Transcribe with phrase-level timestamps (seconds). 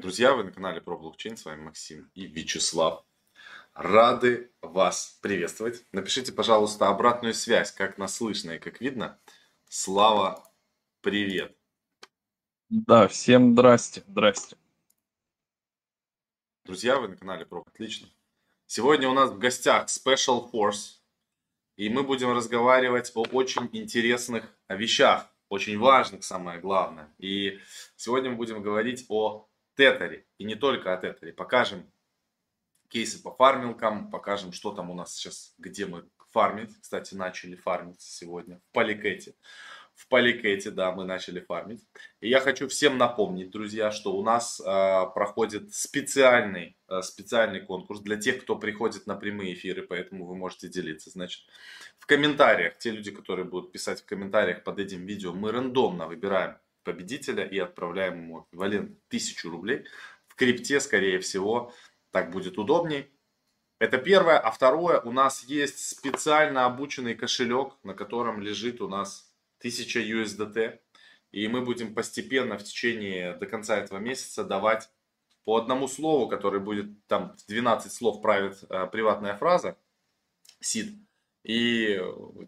[0.00, 0.32] Друзья!
[0.32, 1.36] Вы на канале про блокчейн.
[1.36, 3.04] С вами Максим и Вячеслав.
[3.74, 5.84] Рады вас приветствовать.
[5.90, 9.18] Напишите, пожалуйста, обратную связь, как нас слышно и как видно.
[9.68, 10.48] Слава,
[11.00, 11.56] привет!
[12.68, 14.56] Да, всем здрасте, здрасте.
[16.64, 18.08] Друзья, вы на канале про отлично.
[18.66, 21.00] Сегодня у нас в гостях Special Force.
[21.74, 27.12] И мы будем разговаривать о очень интересных вещах, очень важных, самое главное.
[27.18, 27.58] И
[27.96, 30.26] сегодня мы будем говорить о Тетере.
[30.38, 31.32] И не только о Тетере.
[31.32, 31.88] Покажем
[32.88, 36.70] кейсы по фармилкам, покажем, что там у нас сейчас, где мы фармить.
[36.80, 39.34] Кстати, начали фармить сегодня в Поликете.
[39.94, 41.84] В Поликете, да, мы начали фармить.
[42.20, 44.64] И я хочу всем напомнить, друзья, что у нас э,
[45.14, 50.68] проходит специальный, э, специальный конкурс для тех, кто приходит на прямые эфиры, поэтому вы можете
[50.68, 51.10] делиться.
[51.10, 51.44] Значит,
[51.98, 56.58] в комментариях, те люди, которые будут писать в комментариях под этим видео, мы рандомно выбираем
[56.88, 59.84] победителя и отправляем ему эквивалент 1000 рублей.
[60.26, 61.70] В крипте, скорее всего,
[62.12, 63.06] так будет удобней.
[63.78, 64.38] Это первое.
[64.38, 70.78] А второе, у нас есть специально обученный кошелек, на котором лежит у нас 1000 USDT.
[71.30, 74.88] И мы будем постепенно в течение до конца этого месяца давать
[75.44, 79.76] по одному слову, который будет там 12 слов правит э, приватная фраза,
[80.60, 80.94] сид.
[81.44, 82.00] И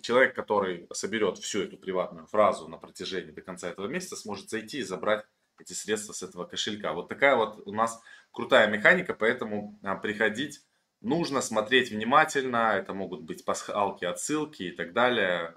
[0.03, 4.79] человек, который соберет всю эту приватную фразу на протяжении до конца этого месяца, сможет зайти
[4.79, 5.25] и забрать
[5.59, 6.93] эти средства с этого кошелька.
[6.93, 8.01] Вот такая вот у нас
[8.33, 10.61] крутая механика, поэтому а, приходить
[11.01, 12.75] нужно смотреть внимательно.
[12.75, 15.55] Это могут быть пасхалки, отсылки и так далее,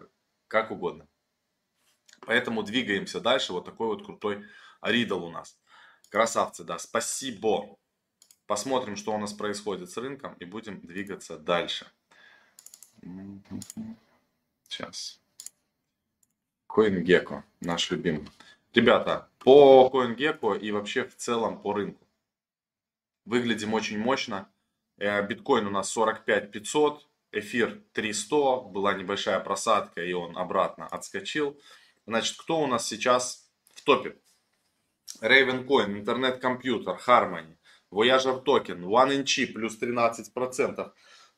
[0.48, 1.08] как угодно.
[2.26, 3.54] Поэтому двигаемся дальше.
[3.54, 4.46] Вот такой вот крутой
[4.82, 5.58] ридл у нас.
[6.10, 6.78] Красавцы, да.
[6.80, 7.78] Спасибо.
[8.46, 11.88] Посмотрим, что у нас происходит с рынком и будем двигаться дальше.
[14.68, 15.20] Сейчас.
[16.68, 18.28] CoinGecko, наш любимый.
[18.74, 22.08] Ребята, по CoinGecko и вообще в целом по рынку.
[23.26, 24.50] Выглядим очень мощно.
[24.98, 31.60] Э, биткоин у нас 45 500, эфир 300, была небольшая просадка и он обратно отскочил.
[32.08, 34.18] Значит, кто у нас сейчас в топе?
[35.22, 37.58] Ravencoin, интернет-компьютер, Harmony,
[37.92, 40.92] Voyager Token, OneInch плюс 13%,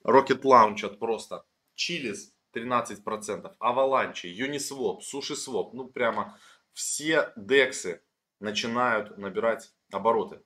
[0.03, 1.45] Rocket Launch просто
[1.75, 6.37] Чилис 13%, Avalanche, Uniswap, SushiSwap, ну прямо
[6.73, 8.01] все дексы
[8.39, 10.41] начинают набирать обороты.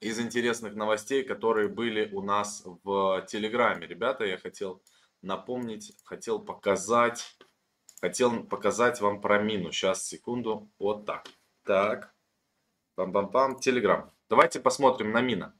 [0.00, 3.86] Из интересных новостей, которые были у нас в Телеграме.
[3.86, 4.82] Ребята, я хотел
[5.22, 7.36] напомнить, хотел показать,
[8.00, 9.72] хотел показать вам про мину.
[9.72, 11.26] Сейчас, секунду, вот так.
[11.62, 12.14] Так,
[12.96, 14.12] пам-пам-пам, Телеграм.
[14.28, 15.58] Давайте посмотрим на мина.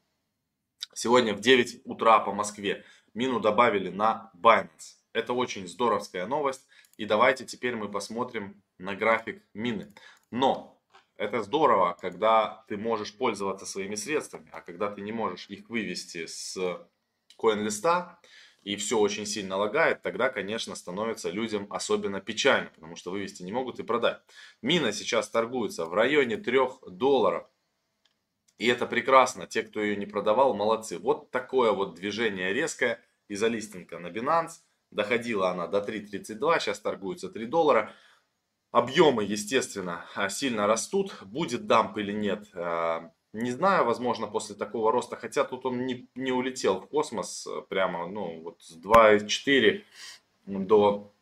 [0.94, 4.98] Сегодня в 9 утра по Москве мину добавили на Binance.
[5.12, 6.66] Это очень здоровская новость.
[6.96, 9.94] И давайте теперь мы посмотрим на график мины.
[10.30, 10.80] Но
[11.16, 16.26] это здорово, когда ты можешь пользоваться своими средствами, а когда ты не можешь их вывести
[16.26, 16.56] с
[17.36, 18.20] коин-листа,
[18.62, 23.52] и все очень сильно лагает, тогда, конечно, становится людям особенно печально, потому что вывести не
[23.52, 24.22] могут и продать.
[24.62, 26.58] Мина сейчас торгуется в районе 3
[26.88, 27.46] долларов.
[28.58, 29.46] И это прекрасно.
[29.46, 30.98] Те, кто ее не продавал, молодцы.
[30.98, 34.60] Вот такое вот движение резкое из-за листинга на Binance.
[34.90, 37.92] Доходила она до 3.32, сейчас торгуется 3 доллара.
[38.70, 41.14] Объемы, естественно, сильно растут.
[41.22, 45.16] Будет дамп или нет, э, не знаю, возможно, после такого роста.
[45.16, 49.82] Хотя тут он не, не улетел в космос э, прямо, ну, вот с 2.4
[50.46, 51.12] до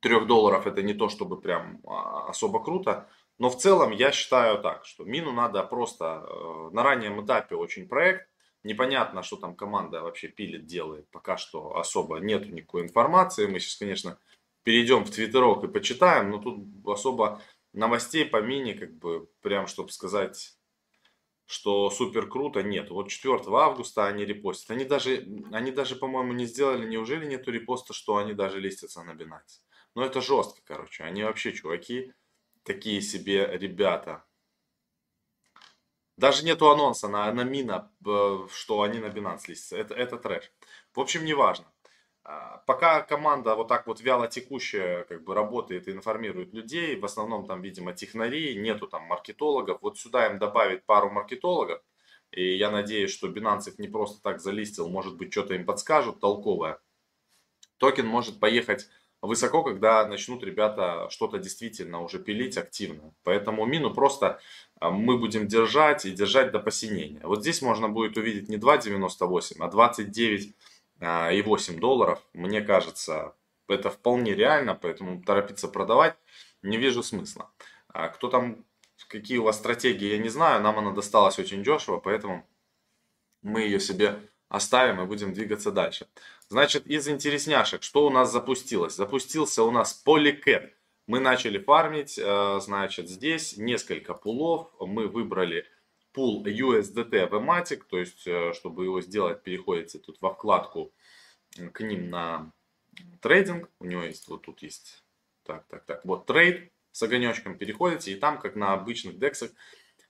[0.00, 0.66] 3 долларов.
[0.66, 3.08] Это не то, чтобы прям а, особо круто.
[3.38, 7.88] Но в целом я считаю так, что мину надо просто э, на раннем этапе очень
[7.88, 8.28] проект.
[8.64, 11.08] Непонятно, что там команда вообще пилит, делает.
[11.10, 13.46] Пока что особо нет никакой информации.
[13.46, 14.18] Мы сейчас, конечно,
[14.64, 17.40] перейдем в твиттерок и почитаем, но тут особо
[17.72, 20.58] новостей по мини, как бы, прям, чтобы сказать,
[21.46, 22.90] что супер круто, нет.
[22.90, 24.72] Вот 4 августа они репостят.
[24.72, 29.12] Они даже, они даже, по-моему, не сделали, неужели нету репоста, что они даже листятся на
[29.12, 29.62] Binance.
[29.94, 31.04] Ну, это жестко, короче.
[31.04, 32.12] Они вообще, чуваки,
[32.68, 34.22] такие себе ребята.
[36.16, 37.90] Даже нету анонса на, на Мина,
[38.52, 39.76] что они на Binance листятся.
[39.76, 40.52] Это, это трэш.
[40.92, 41.66] В общем, неважно.
[42.24, 47.04] А, пока команда вот так вот вяло текущая как бы работает и информирует людей, в
[47.04, 49.80] основном там, видимо, технари, нету там маркетологов.
[49.80, 51.80] Вот сюда им добавить пару маркетологов,
[52.32, 56.20] и я надеюсь, что Binance их не просто так залистил, может быть, что-то им подскажут
[56.20, 56.80] толковое.
[57.78, 58.88] Токен может поехать
[59.20, 63.14] высоко, когда начнут ребята что-то действительно уже пилить активно.
[63.24, 64.40] Поэтому мину просто
[64.80, 67.20] а, мы будем держать и держать до посинения.
[67.24, 70.54] Вот здесь можно будет увидеть не 2,98, а 29
[71.00, 72.20] а, и 8 долларов.
[72.32, 73.34] Мне кажется,
[73.68, 76.16] это вполне реально, поэтому торопиться продавать
[76.62, 77.50] не вижу смысла.
[77.88, 78.64] А кто там
[79.08, 80.62] какие у вас стратегии, я не знаю.
[80.62, 82.46] Нам она досталась очень дешево, поэтому
[83.42, 86.06] мы ее себе оставим и будем двигаться дальше.
[86.48, 88.94] Значит, из интересняшек, что у нас запустилось?
[88.94, 90.70] Запустился у нас Polycat.
[91.06, 94.70] Мы начали фармить, э, значит, здесь несколько пулов.
[94.80, 95.66] Мы выбрали
[96.12, 100.92] пул USDT Vmatic, то есть, э, чтобы его сделать, переходите тут во вкладку
[101.72, 102.52] к ним на
[103.20, 103.70] трейдинг.
[103.78, 105.04] У него есть, вот тут есть,
[105.44, 109.50] так, так, так, вот трейд с огонечком переходите, и там, как на обычных дексах,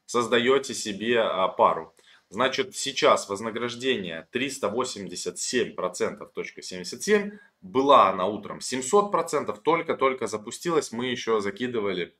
[0.06, 1.94] создаете себе а, пару.
[2.30, 7.38] Значит, сейчас вознаграждение 387%, точка 77.
[7.62, 10.92] Была она утром 700%, только-только запустилась.
[10.92, 12.14] Мы еще закидывали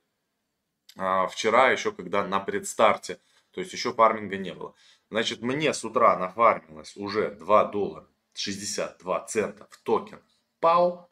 [0.97, 3.19] а, вчера, еще когда на предстарте.
[3.51, 4.73] То есть еще фарминга не было.
[5.11, 10.21] Значит, мне с утра нафармилось уже 2 доллара 62 цента в токен
[10.61, 11.05] PAU.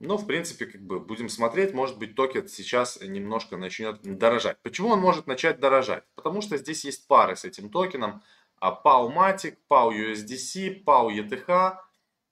[0.00, 4.58] Но, в принципе, как бы будем смотреть, может быть, токен сейчас немножко начнет дорожать.
[4.62, 6.04] Почему он может начать дорожать?
[6.14, 8.22] Потому что здесь есть пары с этим токеном.
[8.60, 11.76] PAU Matic, PAU USDC, PAU ETH.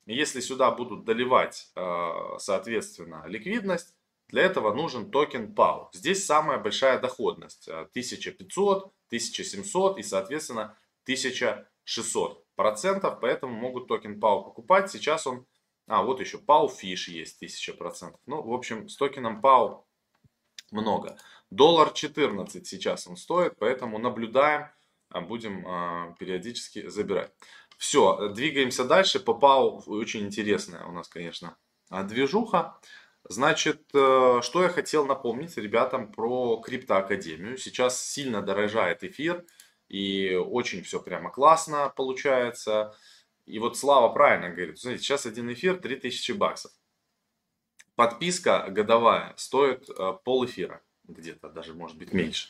[0.07, 3.97] Если сюда будут доливать, э, соответственно, ликвидность,
[4.29, 5.89] для этого нужен токен PAU.
[5.93, 7.69] Здесь самая большая доходность.
[7.69, 13.19] 1500, э, 1700 и, соответственно, 1600 процентов.
[13.21, 14.91] Поэтому могут токен PAU покупать.
[14.91, 15.47] Сейчас он
[15.87, 18.15] а, вот еще Pau Fish есть 1000%.
[18.27, 19.85] Ну, в общем, с токеном Pau
[20.71, 21.17] много.
[21.51, 24.69] Доллар 14 сейчас он стоит, поэтому наблюдаем,
[25.11, 27.33] а, будем а, периодически забирать.
[27.79, 29.21] Все, двигаемся дальше.
[29.21, 31.57] По Pau очень интересная у нас, конечно,
[31.91, 32.79] а, движуха.
[33.29, 37.59] Значит, э, что я хотел напомнить ребятам про криптоакадемию.
[37.59, 39.45] Сейчас сильно дорожает эфир
[39.89, 42.95] и очень все прямо классно получается.
[43.47, 46.73] И вот Слава правильно говорит, смотрите, сейчас один эфир 3000 баксов.
[47.95, 52.49] Подписка годовая стоит э, пол эфира, где-то даже может быть меньше.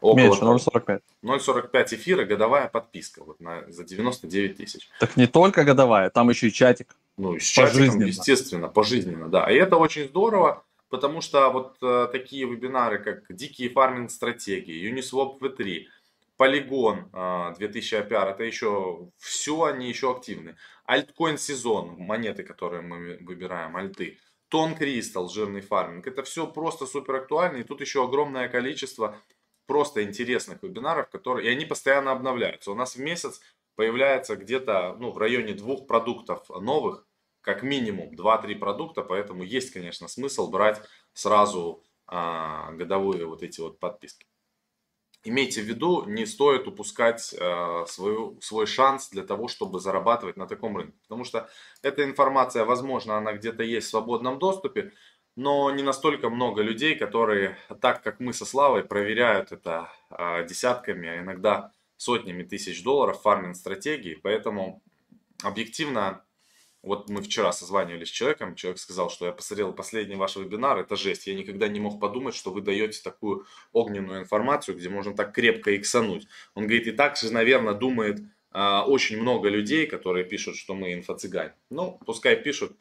[0.00, 1.02] Около меньше, 0,45.
[1.22, 4.88] 0,45 эфира годовая подписка вот на, за 99 тысяч.
[4.98, 6.96] Так не только годовая, там еще и чатик.
[7.18, 9.48] Ну, с чатиком, естественно, пожизненно, да.
[9.50, 15.38] И это очень здорово, потому что вот э, такие вебинары, как «Дикие фарминг стратегии», Uniswap
[15.38, 15.84] V3–
[16.40, 17.10] Полигон
[17.58, 20.56] 2000 APR, это еще все они еще активны.
[20.86, 24.18] Альткоин сезон, монеты, которые мы выбираем, альты.
[24.48, 26.06] Тон Кристалл, жирный фарминг.
[26.06, 27.58] Это все просто супер актуально.
[27.58, 29.18] И тут еще огромное количество
[29.66, 32.72] просто интересных вебинаров, которые, и они постоянно обновляются.
[32.72, 33.42] У нас в месяц
[33.76, 37.06] появляется где-то ну, в районе двух продуктов новых,
[37.42, 40.80] как минимум 2-3 продукта, поэтому есть, конечно, смысл брать
[41.12, 44.26] сразу а, годовые вот эти вот подписки
[45.22, 50.46] имейте в виду, не стоит упускать э, свою, свой шанс для того, чтобы зарабатывать на
[50.46, 50.98] таком рынке.
[51.02, 51.48] Потому что
[51.82, 54.92] эта информация, возможно, она где-то есть в свободном доступе,
[55.36, 61.08] но не настолько много людей, которые, так как мы со Славой, проверяют это э, десятками,
[61.08, 64.14] а иногда сотнями тысяч долларов фарминг стратегии.
[64.14, 64.82] Поэтому
[65.42, 66.24] объективно
[66.82, 70.96] вот мы вчера созванивались с человеком, человек сказал, что я посмотрел последний ваш вебинар, это
[70.96, 71.26] жесть.
[71.26, 75.76] Я никогда не мог подумать, что вы даете такую огненную информацию, где можно так крепко
[75.76, 76.26] иксануть.
[76.54, 80.94] Он говорит, и так же, наверное, думает а, очень много людей, которые пишут, что мы
[80.94, 81.52] инфо-цыгане.
[81.68, 82.76] Ну, пускай пишут.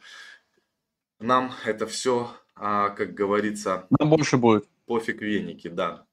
[1.20, 3.86] Нам это все, а, как говорится...
[4.00, 4.66] Нам больше будет.
[4.86, 6.06] Пофиг веники, да.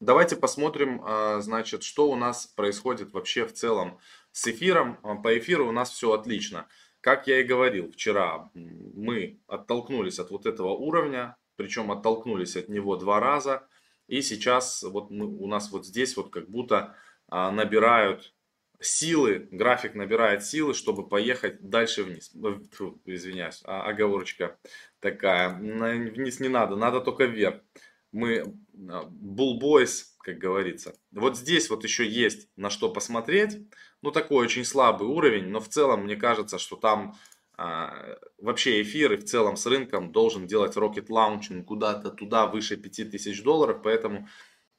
[0.00, 3.98] Давайте посмотрим, а, значит, что у нас происходит вообще в целом
[4.30, 5.00] с эфиром.
[5.02, 6.68] А, по эфиру у нас все отлично.
[7.00, 12.96] Как я и говорил вчера, мы оттолкнулись от вот этого уровня, причем оттолкнулись от него
[12.96, 13.66] два раза.
[14.06, 16.94] И сейчас вот мы, у нас вот здесь вот как будто
[17.26, 18.32] а, набирают
[18.80, 22.32] силы, график набирает силы, чтобы поехать дальше вниз.
[22.72, 24.58] Фу, извиняюсь, оговорочка
[25.00, 25.52] такая.
[25.58, 27.60] Вниз не надо, надо только вверх.
[28.18, 28.42] Мы
[28.74, 30.92] Bull Boys, как говорится.
[31.12, 33.58] Вот здесь вот еще есть на что посмотреть
[34.02, 37.14] ну, такой очень слабый уровень, но в целом мне кажется, что там
[37.56, 42.76] а, вообще эфир и в целом с рынком должен делать Rocket Launching куда-то туда выше
[42.76, 44.28] 5000 долларов, поэтому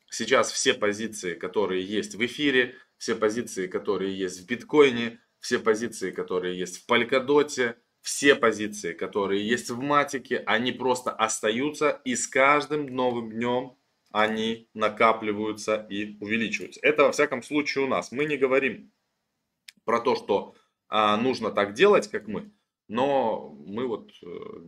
[0.09, 6.11] сейчас все позиции, которые есть в эфире, все позиции, которые есть в биткоине, все позиции,
[6.11, 7.75] которые есть в Polkadot,
[8.09, 13.77] все позиции, которые есть в матике, они просто остаются и с каждым новым днем
[14.11, 16.79] они накапливаются и увеличиваются.
[16.81, 18.11] Это во всяком случае у нас.
[18.11, 18.91] Мы не говорим
[19.85, 20.55] про то, что
[20.87, 22.51] а, нужно так делать, как мы,
[22.87, 24.27] но мы вот э,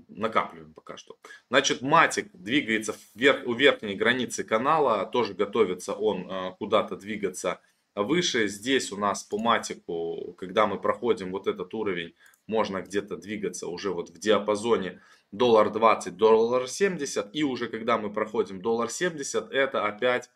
[0.10, 1.18] накапливаем пока что.
[1.50, 7.60] Значит, матик двигается вверх, у верхней границы канала, тоже готовится он э, куда-то двигаться
[7.96, 8.48] выше.
[8.48, 12.14] Здесь у нас по матику, когда мы проходим вот этот уровень,
[12.48, 17.34] можно где-то двигаться уже вот в диапазоне доллар 20, доллар 70.
[17.34, 20.30] И уже когда мы проходим доллар 70, это опять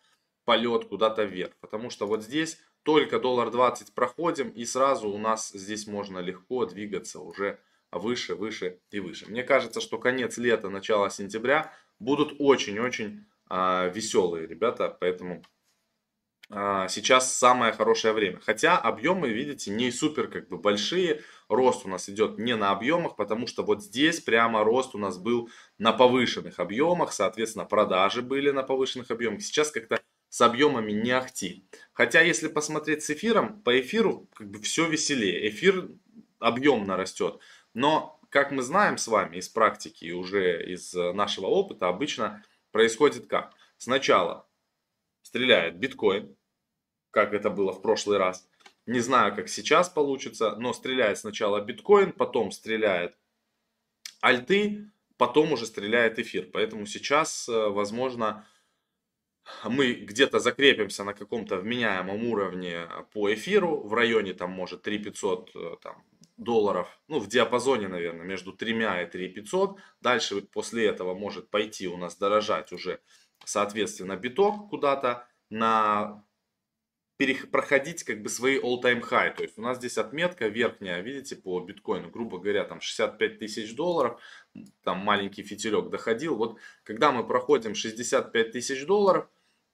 [0.46, 1.54] полет куда-то вверх.
[1.60, 6.66] Потому что вот здесь только доллар 20 проходим и сразу у нас здесь можно легко
[6.66, 7.60] двигаться уже
[7.92, 9.26] выше, выше и выше.
[9.30, 15.44] Мне кажется, что конец лета, начало сентября будут очень-очень а, веселые ребята, поэтому
[16.50, 18.40] сейчас самое хорошее время.
[18.40, 21.22] Хотя объемы, видите, не супер как бы большие.
[21.50, 25.18] Рост у нас идет не на объемах, потому что вот здесь прямо рост у нас
[25.18, 27.14] был на повышенных объемах.
[27.14, 29.42] Соответственно, продажи были на повышенных объемах.
[29.42, 30.00] Сейчас как-то
[30.30, 31.66] с объемами не ахти.
[31.94, 35.50] Хотя, если посмотреть с эфиром, по эфиру как бы все веселее.
[35.50, 35.90] Эфир
[36.40, 37.40] объемно растет.
[37.74, 43.28] Но, как мы знаем с вами из практики и уже из нашего опыта, обычно происходит
[43.28, 43.54] как?
[43.78, 44.48] Сначала
[45.22, 46.35] стреляет биткоин,
[47.16, 48.46] как это было в прошлый раз.
[48.86, 53.18] Не знаю, как сейчас получится, но стреляет сначала биткоин, потом стреляет
[54.20, 56.50] альты, потом уже стреляет эфир.
[56.52, 58.46] Поэтому сейчас, э, возможно,
[59.64, 65.76] мы где-то закрепимся на каком-то вменяемом уровне по эфиру, в районе там может 3500 э,
[65.82, 66.04] там,
[66.36, 69.80] долларов, ну в диапазоне, наверное, между 3 и 3500.
[70.02, 73.00] Дальше после этого может пойти у нас дорожать уже,
[73.46, 76.26] соответственно, биток куда-то на
[77.52, 79.36] проходить как бы свои all-time high.
[79.36, 83.76] То есть у нас здесь отметка верхняя, видите, по биткоину, грубо говоря, там 65 тысяч
[83.76, 84.20] долларов,
[84.84, 86.36] там маленький фитилек доходил.
[86.36, 89.30] Вот когда мы проходим 65 тысяч долларов,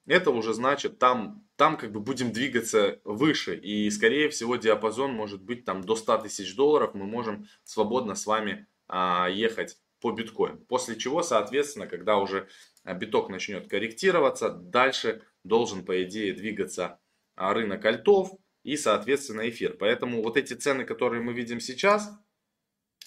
[0.06, 3.56] это уже значит, там, там как бы будем двигаться выше.
[3.56, 6.94] И скорее всего диапазон может быть там до 100 тысяч долларов.
[6.94, 10.58] Мы можем свободно с вами а, ехать по биткоину.
[10.58, 12.48] После чего, соответственно, когда уже
[12.84, 16.98] биток начнет корректироваться, дальше должен, по идее, двигаться
[17.36, 18.30] рынок альтов
[18.62, 19.76] и, соответственно, эфир.
[19.78, 22.10] Поэтому вот эти цены, которые мы видим сейчас,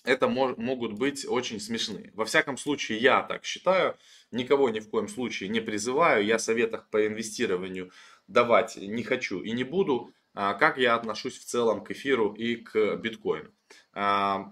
[0.04, 2.12] это мож, могут быть очень смешные.
[2.14, 3.98] Во всяком случае, я так считаю,
[4.32, 7.92] никого ни в коем случае не призываю, я советах по инвестированию
[8.28, 10.14] давать не хочу и не буду.
[10.34, 13.52] А, как я отношусь в целом к эфиру и к биткоину?
[13.94, 14.52] А,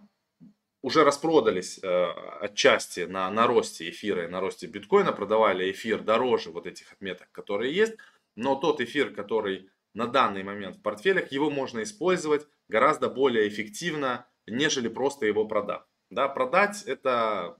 [0.82, 2.06] уже распродались э,
[2.42, 7.32] отчасти на, на росте эфира и на росте биткоина, продавали эфир дороже вот этих отметок,
[7.32, 7.96] которые есть,
[8.35, 14.27] но тот эфир, который на данный момент в портфелях, его можно использовать гораздо более эффективно,
[14.47, 15.83] нежели просто его продать.
[16.09, 17.57] Да, продать это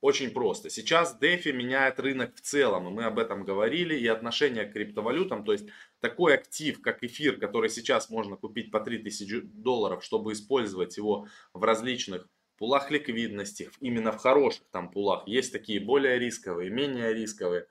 [0.00, 0.70] очень просто.
[0.70, 5.44] Сейчас DeFi меняет рынок в целом, и мы об этом говорили, и отношение к криптовалютам,
[5.44, 5.66] то есть
[6.00, 11.62] такой актив, как эфир, который сейчас можно купить по 3000 долларов, чтобы использовать его в
[11.64, 12.28] различных
[12.58, 17.66] пулах ликвидности, именно в хороших там пулах, есть такие более рисковые, менее рисковые,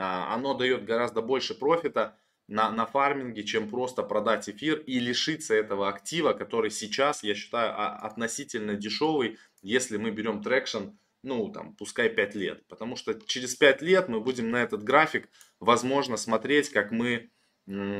[0.00, 2.16] оно дает гораздо больше профита,
[2.48, 7.72] на, на фарминге, чем просто продать эфир и лишиться этого актива, который сейчас, я считаю,
[7.76, 10.90] а, относительно дешевый, если мы берем traction,
[11.22, 12.66] ну, там, пускай 5 лет.
[12.68, 15.28] Потому что через 5 лет мы будем на этот график,
[15.60, 17.30] возможно, смотреть, как мы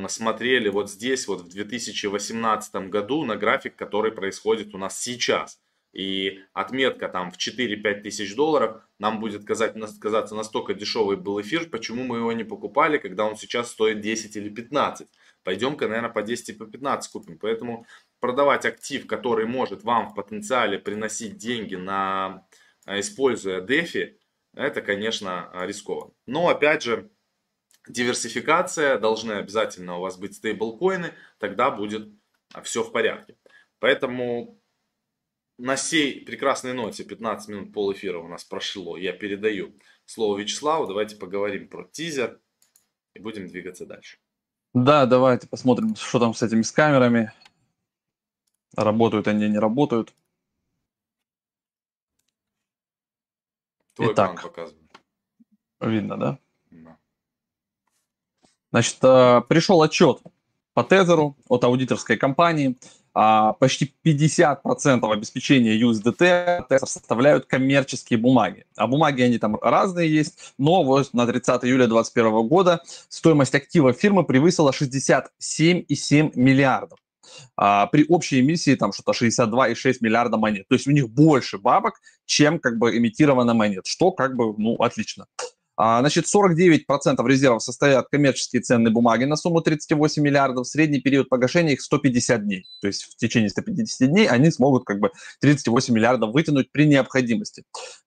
[0.08, 5.60] смотрели вот здесь, вот в 2018 году, на график, который происходит у нас сейчас
[5.98, 12.04] и отметка там в 4-5 тысяч долларов нам будет казаться, настолько дешевый был эфир, почему
[12.04, 15.08] мы его не покупали, когда он сейчас стоит 10 или 15.
[15.42, 17.36] Пойдем-ка, наверное, по 10 и по 15 купим.
[17.40, 17.84] Поэтому
[18.20, 22.46] продавать актив, который может вам в потенциале приносить деньги, на,
[22.86, 24.14] э, используя DeFi,
[24.54, 26.12] это, конечно, рискованно.
[26.26, 27.10] Но, опять же,
[27.88, 32.08] диверсификация, должны обязательно у вас быть стейблкоины, тогда будет
[32.62, 33.36] все в порядке.
[33.80, 34.60] Поэтому
[35.58, 38.96] на сей прекрасной ноте 15 минут пол эфира у нас прошло.
[38.96, 39.74] Я передаю
[40.06, 40.86] слово Вячеславу.
[40.86, 42.40] Давайте поговорим про тизер
[43.14, 44.18] и будем двигаться дальше.
[44.72, 47.32] Да, давайте посмотрим, что там с этими с камерами.
[48.76, 50.14] Работают они, не работают.
[53.94, 54.78] Твой Итак, показывает.
[55.80, 56.38] Видно, да?
[56.70, 56.98] Да.
[58.70, 60.20] Значит, э, пришел отчет
[60.74, 62.76] по тезеру от аудиторской компании.
[63.20, 68.64] А, почти 50% обеспечения USDT составляют коммерческие бумаги.
[68.76, 73.92] А бумаги они там разные есть, но вот на 30 июля 2021 года стоимость актива
[73.92, 77.00] фирмы превысила 67,7 миллиардов.
[77.56, 80.68] А, при общей эмиссии там что-то 62,6 миллиарда монет.
[80.68, 81.94] То есть у них больше бабок,
[82.24, 85.26] чем как бы имитировано монет, что как бы, ну, отлично.
[85.80, 90.66] А, значит, 49% резервов состоят коммерческие ценные бумаги на сумму 38 миллиардов.
[90.66, 92.66] Средний период погашения их 150 дней.
[92.80, 97.62] То есть в течение 150 дней они смогут как бы 38 миллиардов вытянуть при необходимости.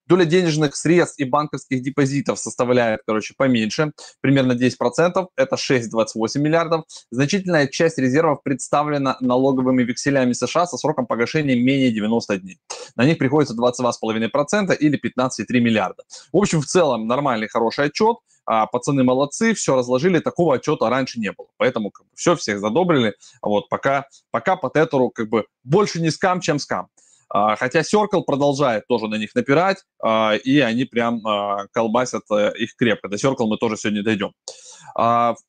[0.08, 6.86] Доля денежных средств и банковских депозитов составляет, короче, поменьше, примерно 10%, это 6,28 миллиардов.
[7.12, 12.60] Значительная часть резервов представлена налоговыми векселями США со сроком погашения менее 90 дней.
[12.96, 16.04] На них приходится 22,5% или 15,3 миллиарда.
[16.34, 21.20] В общем, в целом нормальный, хороший отчет а, пацаны молодцы, все разложили, такого отчета раньше
[21.20, 21.48] не было.
[21.58, 23.16] Поэтому как бы, все, всех задобрили.
[23.42, 26.88] Вот пока, пока по Тетеру как бы больше не скам, чем скам.
[27.34, 32.50] А, хотя Circle продолжает тоже на них напирать, а, и они прям а, колбасят а,
[32.50, 33.08] их крепко.
[33.08, 34.34] До Circle мы тоже сегодня дойдем.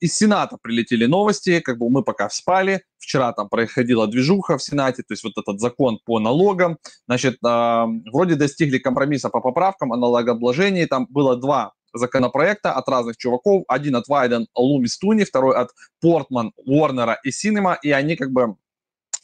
[0.01, 2.85] Из Сената прилетели новости, как бы мы пока спали.
[2.99, 6.79] Вчера там проходила движуха в Сенате, то есть вот этот закон по налогам.
[7.09, 10.85] Значит, вроде достигли компромисса по поправкам о налогообложении.
[10.85, 13.65] Там было два законопроекта от разных чуваков.
[13.67, 15.71] Один от Вайден Лумис Туни, второй от
[16.01, 17.79] Портман, Уорнера и Синема.
[17.83, 18.57] И они как бы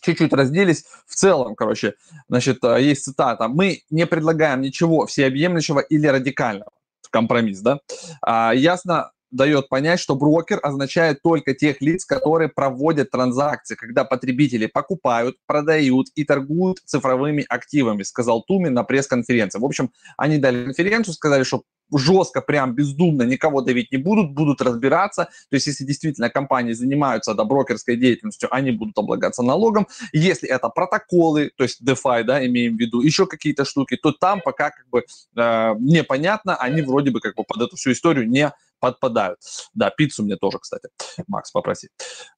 [0.00, 0.84] чуть-чуть разделись.
[1.06, 1.94] В целом, короче,
[2.28, 3.48] значит, э, есть цитата.
[3.48, 6.72] Мы не предлагаем ничего всеобъемлющего или радикального.
[7.10, 7.80] Компромисс, да?
[8.20, 14.66] А, ясно дает понять, что брокер означает только тех лиц, которые проводят транзакции, когда потребители
[14.66, 19.58] покупают, продают и торгуют цифровыми активами, сказал Туми на пресс-конференции.
[19.58, 21.62] В общем, они дали конференцию, сказали, что
[21.97, 25.25] жестко, прям бездумно никого давить не будут, будут разбираться.
[25.50, 29.87] То есть, если действительно компании занимаются да, брокерской деятельностью, они будут облагаться налогом.
[30.12, 34.40] Если это протоколы, то есть DeFi, да, имеем в виду, еще какие-то штуки, то там
[34.44, 35.04] пока как бы
[35.37, 39.38] э, непонятно, они вроде бы как бы под эту всю историю не подпадают.
[39.75, 40.88] Да, пиццу мне тоже, кстати,
[41.26, 41.88] Макс, попроси.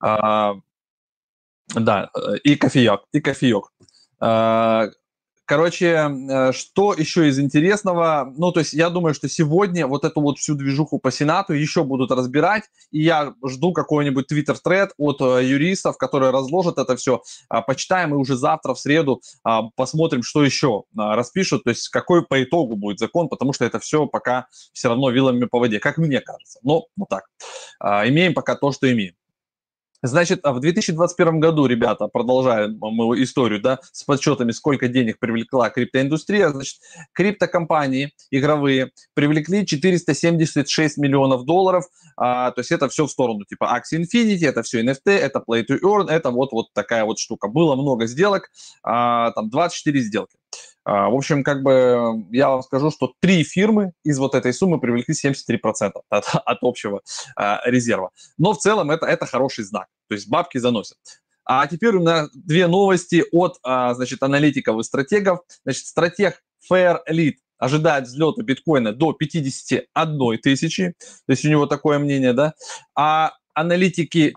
[0.00, 0.54] А,
[1.74, 3.72] да, э, и кофеек, и кофеек.
[4.20, 4.88] А,
[5.50, 8.32] Короче, э, что еще из интересного?
[8.36, 11.82] Ну, то есть я думаю, что сегодня вот эту вот всю движуху по Сенату еще
[11.82, 17.22] будут разбирать, и я жду какой-нибудь твиттер-тред от э, юристов, которые разложат это все.
[17.48, 21.88] А, почитаем и уже завтра, в среду, а, посмотрим, что еще а, распишут, то есть
[21.88, 25.80] какой по итогу будет закон, потому что это все пока все равно вилами по воде,
[25.80, 26.60] как мне кажется.
[26.62, 27.24] Но вот так.
[27.80, 29.14] Имеем пока то, что имеем.
[30.02, 35.68] Значит, а в 2021 году, ребята, продолжаем мою историю, да, с подсчетами, сколько денег привлекла
[35.68, 36.78] криптоиндустрия, значит,
[37.12, 41.84] криптокомпании игровые привлекли 476 миллионов долларов,
[42.16, 45.66] а, то есть это все в сторону типа Axie Infinity, это все NFT, это Play
[45.66, 47.48] to Earn, это вот, вот такая вот штука.
[47.48, 48.50] Было много сделок,
[48.82, 50.39] а, там 24 сделки.
[50.84, 54.80] А, в общем, как бы я вам скажу, что три фирмы из вот этой суммы
[54.80, 57.02] привлекли 73% от, от общего
[57.36, 58.10] а, резерва.
[58.38, 59.88] Но в целом это, это хороший знак.
[60.08, 60.98] То есть бабки заносят.
[61.44, 65.40] А теперь у нас две новости от, а, значит, аналитиков и стратегов.
[65.64, 70.94] Значит, стратег Fairlead ожидает взлета биткоина до 51 тысячи.
[71.26, 72.54] То есть у него такое мнение, да.
[72.94, 74.34] А аналитики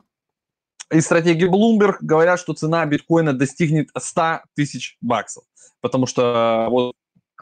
[0.93, 5.43] и стратегии Bloomberg говорят, что цена биткоина достигнет 100 тысяч баксов,
[5.81, 6.95] потому что вот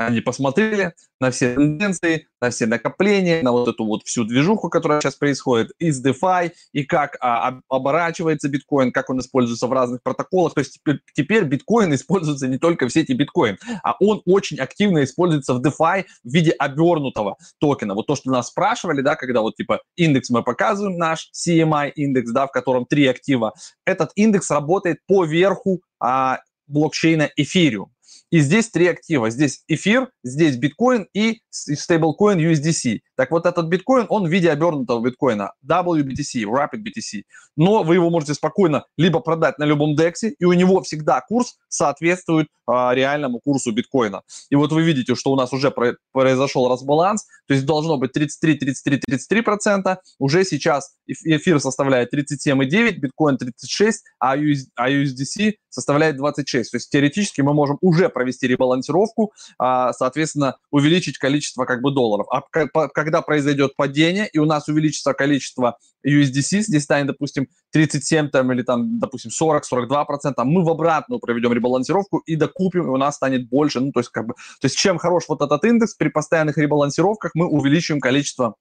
[0.07, 4.99] они посмотрели на все тенденции, на все накопления, на вот эту вот всю движуху, которая
[4.99, 10.53] сейчас происходит из DeFi, и как а, оборачивается биткоин, как он используется в разных протоколах.
[10.53, 10.79] То есть
[11.13, 16.05] теперь, биткоин используется не только в сети биткоин, а он очень активно используется в DeFi
[16.23, 17.93] в виде обернутого токена.
[17.93, 22.31] Вот то, что нас спрашивали, да, когда вот типа индекс мы показываем наш CMI индекс,
[22.31, 23.53] да, в котором три актива,
[23.85, 27.87] этот индекс работает по верху а, блокчейна Ethereum.
[28.31, 29.29] И здесь три актива.
[29.29, 33.01] Здесь эфир, здесь биткоин и стейблкоин USDC.
[33.15, 35.51] Так вот этот биткоин, он в виде обернутого биткоина.
[35.67, 37.23] WBTC, Rapid BTC.
[37.57, 41.57] Но вы его можете спокойно либо продать на любом DEX, и у него всегда курс
[41.67, 44.21] соответствует а, реальному курсу биткоина.
[44.49, 48.13] И вот вы видите, что у нас уже про- произошел разбаланс, то есть должно быть
[48.13, 50.01] 33, 33, 33 процента.
[50.19, 56.71] Уже сейчас эфир составляет 37,9, биткоин 36, а, US, а USDC составляет 26.
[56.71, 62.27] То есть теоретически мы можем уже провести ребалансировку, а, соответственно, увеличить количество как бы долларов.
[62.29, 62.41] А
[62.89, 68.63] когда произойдет падение, и у нас увеличится количество USDC, здесь станет, допустим, 37 там, или
[68.63, 73.49] там, допустим, 40-42 процента, мы в обратную проведем ребалансировку и докупим, и у нас станет
[73.49, 73.79] больше.
[73.79, 77.31] Ну, то есть, как бы, то есть, чем хорош вот этот индекс, при постоянных ребалансировках
[77.33, 78.55] мы увеличиваем количество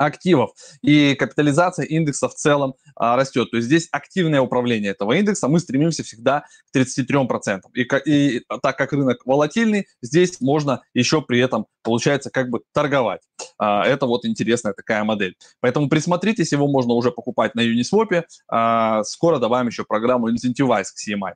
[0.00, 3.50] активов, и капитализация индекса в целом а, растет.
[3.50, 7.60] То есть здесь активное управление этого индекса, мы стремимся всегда к 33%.
[7.74, 13.20] И, и так как рынок волатильный, здесь можно еще при этом, получается, как бы торговать.
[13.58, 15.36] А, это вот интересная такая модель.
[15.60, 18.24] Поэтому присмотритесь, его можно уже покупать на Uniswap.
[18.48, 21.32] А, скоро добавим еще программу Incentivize к CMI.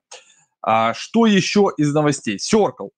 [0.62, 2.38] А, что еще из новостей?
[2.38, 2.88] Circle.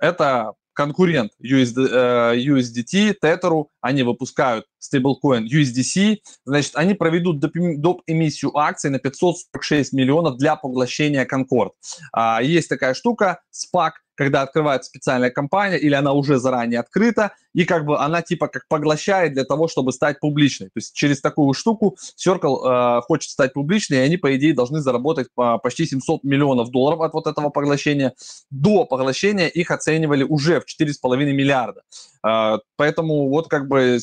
[0.00, 8.02] Это конкурент USD, USDT, Tether, они выпускают стейблкоин USDC, значит, они проведут доп.
[8.06, 11.70] эмиссию акций на 546 миллионов для поглощения Concord.
[12.12, 17.64] А, есть такая штука, SPAC, когда открывается специальная компания, или она уже заранее открыта, и
[17.64, 20.68] как бы она типа как поглощает для того, чтобы стать публичной.
[20.68, 24.80] То есть через такую штуку Circle э, хочет стать публичной, и они, по идее, должны
[24.80, 28.14] заработать по почти 700 миллионов долларов от вот этого поглощения.
[28.50, 31.82] До поглощения их оценивали уже в 4,5 миллиарда.
[32.26, 33.98] Э, поэтому вот как бы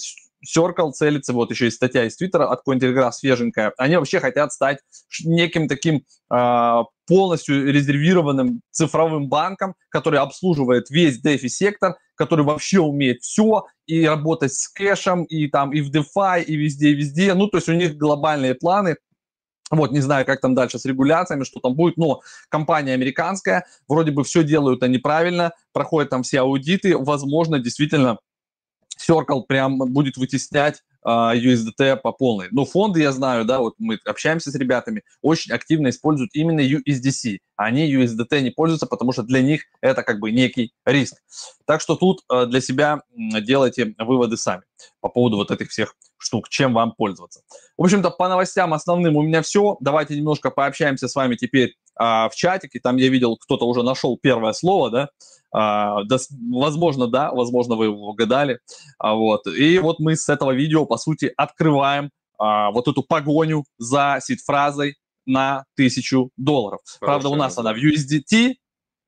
[0.45, 4.79] Circle целится, вот еще есть статья из Твиттера от Cointelegraph свеженькая, они вообще хотят стать
[5.23, 13.65] неким таким э, полностью резервированным цифровым банком, который обслуживает весь DeFi-сектор, который вообще умеет все,
[13.85, 17.33] и работать с кэшем, и там, и в DeFi, и везде, и везде.
[17.33, 18.97] Ну, то есть у них глобальные планы,
[19.71, 24.11] вот, не знаю, как там дальше с регуляциями, что там будет, но компания американская, вроде
[24.11, 28.17] бы все делают они правильно, проходят там все аудиты, возможно, действительно
[28.99, 32.47] Circle прям будет вытеснять uh, а, USDT по полной.
[32.51, 37.39] Но фонды, я знаю, да, вот мы общаемся с ребятами, очень активно используют именно USDC.
[37.55, 41.15] Они USDT не пользуются, потому что для них это как бы некий риск.
[41.65, 44.63] Так что тут uh, для себя делайте выводы сами
[45.01, 47.41] по поводу вот этих всех штук, чем вам пользоваться.
[47.77, 49.77] В общем-то, по новостям основным у меня все.
[49.79, 52.79] Давайте немножко пообщаемся с вами теперь uh, в чатике.
[52.79, 55.09] Там я видел, кто-то уже нашел первое слово, да,
[55.51, 56.17] а, да,
[56.51, 58.59] возможно, да, возможно, вы его угадали.
[58.97, 59.47] А, вот.
[59.47, 64.95] И вот мы с этого видео, по сути, открываем а, вот эту погоню за сид-фразой
[65.25, 66.79] на тысячу долларов.
[66.85, 67.05] Хорошо.
[67.05, 68.55] Правда, у нас она в USDT,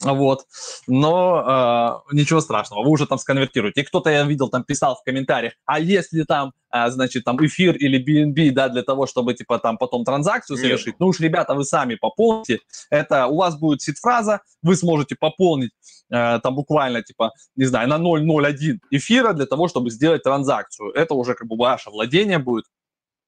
[0.02, 0.46] вот.
[0.88, 3.82] Но э, ничего страшного, вы уже там сконвертируете.
[3.82, 7.76] И кто-то, я видел, там писал в комментариях, а если там, э, значит, там эфир
[7.76, 10.96] или BNB, да, для того, чтобы, типа, там потом транзакцию совершить, Нет.
[11.00, 12.60] ну уж, ребята, вы сами пополните.
[12.90, 15.72] Это у вас будет сид-фраза, вы сможете пополнить
[16.10, 20.92] э, там буквально, типа, не знаю, на 0.01 эфира для того, чтобы сделать транзакцию.
[20.92, 22.66] Это уже как бы ваше владение будет.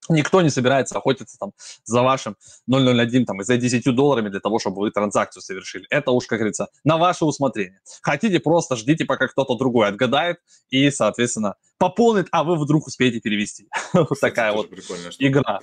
[0.10, 2.36] Никто не собирается охотиться там за вашим
[2.68, 5.86] 001 там, и за 10 долларами для того, чтобы вы транзакцию совершили.
[5.90, 7.80] Это уж, как говорится, на ваше усмотрение.
[8.02, 10.38] Хотите, просто ждите, пока кто-то другой отгадает
[10.70, 13.70] и, соответственно, пополнит, а вы вдруг успеете перевести.
[13.94, 14.70] Вот такая вот
[15.20, 15.60] игра.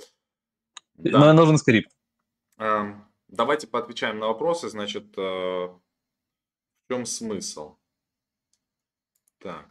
[0.97, 1.91] Но нужен скрипт.
[2.57, 4.69] Эм, давайте поотвечаем на вопросы.
[4.69, 5.79] Значит, э, в
[6.89, 7.75] чем смысл?
[9.39, 9.65] Так.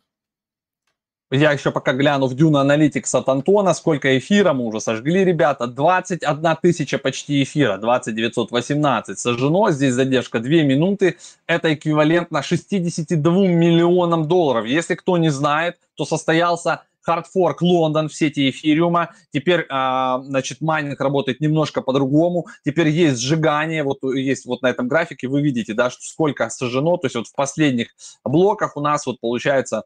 [1.33, 5.69] Я еще пока гляну в Dune Analytics от Антона, сколько эфира мы уже сожгли, ребята.
[5.69, 9.71] 21 тысяча почти эфира, 2918 сожжено.
[9.71, 11.19] Здесь задержка 2 минуты.
[11.47, 14.67] Это эквивалентно 62 миллионам долларов.
[14.67, 19.11] Если кто не знает, то состоялся хардфорк Лондон в сети эфириума.
[19.33, 22.49] Теперь, а, значит, майнинг работает немножко по-другому.
[22.65, 23.85] Теперь есть сжигание.
[23.85, 26.97] Вот есть вот на этом графике вы видите, да, сколько сожжено.
[26.97, 27.91] То есть вот в последних
[28.25, 29.85] блоках у нас вот получается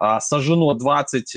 [0.00, 1.36] а, сожжено 20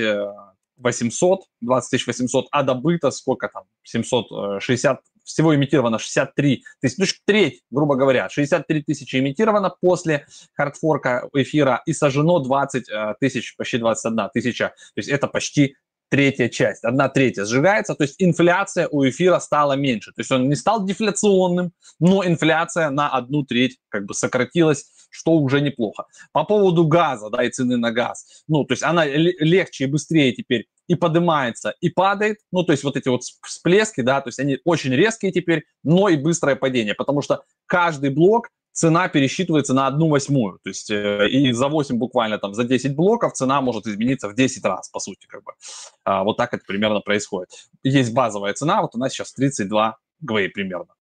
[0.78, 7.96] 800, 20 800, а добыто сколько там, 760, всего имитировано 63 тысячи, ну, треть, грубо
[7.96, 14.70] говоря, 63 тысячи имитировано после хардфорка эфира и сожжено 20 э, тысяч, почти 21 тысяча,
[14.70, 15.76] то есть это почти
[16.10, 20.12] третья часть, одна третья сжигается, то есть инфляция у эфира стала меньше.
[20.12, 25.32] То есть он не стал дефляционным, но инфляция на одну треть как бы сократилась, что
[25.34, 26.06] уже неплохо.
[26.32, 30.34] По поводу газа, да, и цены на газ, ну, то есть она легче и быстрее
[30.34, 34.40] теперь и поднимается, и падает, ну, то есть вот эти вот всплески, да, то есть
[34.40, 39.88] они очень резкие теперь, но и быстрое падение, потому что каждый блок цена пересчитывается на
[39.88, 40.60] одну восьмую.
[40.64, 44.36] То есть э, и за 8 буквально там, за 10 блоков цена может измениться в
[44.36, 45.52] 10 раз, по сути, как бы.
[46.04, 47.50] А, вот так это примерно происходит.
[47.84, 50.94] Есть базовая цена, вот у нас сейчас 32 гвей примерно.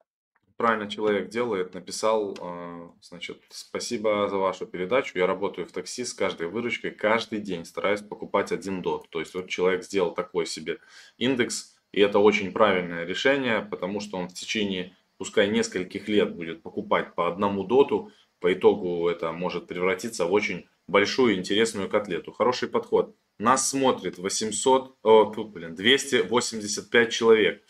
[0.62, 5.18] Правильно человек делает, написал, э, значит, спасибо за вашу передачу.
[5.18, 9.10] Я работаю в такси с каждой выручкой, каждый день стараюсь покупать один дот.
[9.10, 10.78] То есть вот человек сделал такой себе
[11.18, 16.62] индекс, и это очень правильное решение, потому что он в течение пускай нескольких лет будет
[16.62, 22.30] покупать по одному доту, по итогу это может превратиться в очень большую интересную котлету.
[22.30, 23.16] Хороший подход.
[23.36, 27.64] Нас смотрит 800, о, блин, 285 человек.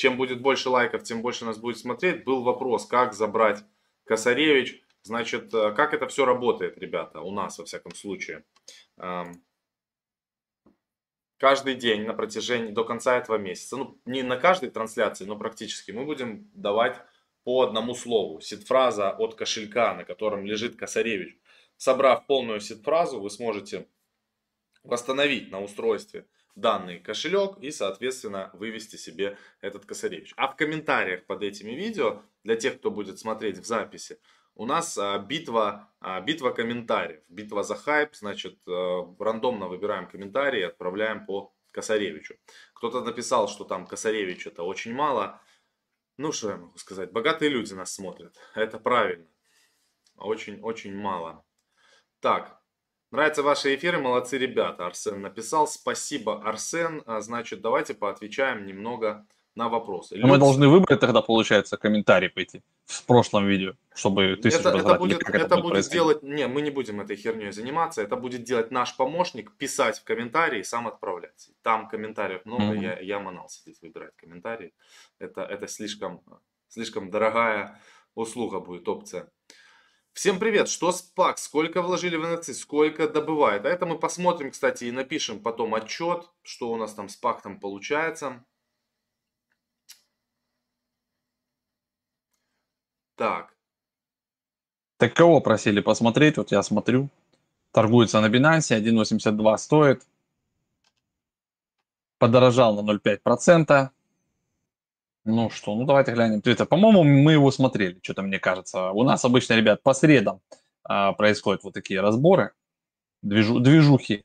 [0.00, 2.24] Чем будет больше лайков, тем больше нас будет смотреть.
[2.24, 3.62] Был вопрос, как забрать
[4.04, 4.82] Косаревич.
[5.02, 8.42] Значит, э, как это все работает, ребята, у нас, во всяком случае
[11.36, 15.90] каждый день на протяжении до конца этого месяца, ну не на каждой трансляции, но практически,
[15.90, 16.96] мы будем давать
[17.44, 18.40] по одному слову.
[18.40, 21.36] Сид-фраза от кошелька, на котором лежит Косаревич.
[21.76, 23.86] Собрав полную сид-фразу, вы сможете
[24.82, 30.32] восстановить на устройстве данный кошелек и, соответственно, вывести себе этот косаревич.
[30.36, 34.18] А в комментариях под этими видео, для тех, кто будет смотреть в записи,
[34.54, 40.60] у нас а, битва, а, битва комментариев, битва за хайп, значит, а, рандомно выбираем комментарии
[40.60, 42.34] и отправляем по Косаревичу.
[42.74, 45.40] Кто-то написал, что там Косаревич это очень мало.
[46.16, 49.26] Ну, что я могу сказать, богатые люди нас смотрят, это правильно.
[50.16, 51.44] Очень-очень мало.
[52.20, 52.59] Так,
[53.10, 55.66] нравятся ваши эфиры, молодцы ребята, Арсен написал.
[55.66, 57.02] Спасибо, Арсен.
[57.20, 60.16] Значит, давайте поотвечаем немного на вопросы.
[60.16, 60.30] Люд...
[60.30, 65.22] Мы должны выбрать тогда, получается, комментарий пойти в прошлом видео, чтобы ты это, это будет,
[65.22, 68.96] это, это будет делать, не, мы не будем этой херней заниматься, это будет делать наш
[68.96, 71.50] помощник, писать в комментарии, сам отправлять.
[71.62, 72.82] Там комментариев много, mm-hmm.
[72.82, 74.72] я, я манал сидеть выбирать комментарии.
[75.18, 76.22] Это, это слишком,
[76.68, 77.78] слишком дорогая
[78.14, 79.28] услуга будет, опция.
[80.12, 83.64] Всем привет, что с ПАК, сколько вложили в NFT, сколько добывает.
[83.64, 87.42] А это мы посмотрим, кстати, и напишем потом отчет, что у нас там с ПАК
[87.42, 88.44] там получается.
[93.16, 93.54] Так.
[94.96, 96.36] Так кого просили посмотреть?
[96.36, 97.08] Вот я смотрю.
[97.72, 100.06] Торгуется на Binance, 1.82 стоит.
[102.18, 103.90] Подорожал на 0,5%.
[105.24, 106.66] Ну что, ну давайте глянем Твиттер.
[106.66, 108.90] По-моему, мы его смотрели, что-то мне кажется.
[108.90, 110.40] У нас обычно, ребят, по средам
[110.82, 112.52] а, происходят вот такие разборы,
[113.22, 114.24] движу, движухи.